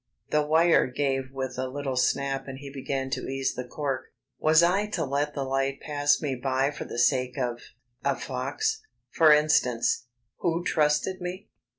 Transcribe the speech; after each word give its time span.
The 0.31 0.41
wire 0.43 0.87
gave 0.87 1.25
with 1.31 1.59
a 1.59 1.67
little 1.67 1.95
snap 1.95 2.47
and 2.47 2.57
he 2.57 2.73
began 2.73 3.11
to 3.11 3.27
ease 3.27 3.53
the 3.53 3.67
cork. 3.67 4.05
Was 4.39 4.63
I 4.63 4.87
to 4.87 5.05
let 5.05 5.35
the 5.35 5.43
light 5.43 5.79
pass 5.79 6.19
me 6.23 6.33
by 6.33 6.71
for 6.71 6.85
the 6.85 6.97
sake 6.97 7.37
of... 7.37 7.61
of 8.03 8.23
Fox, 8.23 8.81
for 9.11 9.31
instance, 9.31 10.07
who 10.39 10.63
trusted 10.63 11.21
me? 11.21 11.49